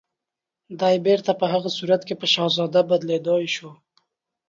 [0.79, 3.69] دی بيرته په هغه صورت کې په شهزاده بدليدای شو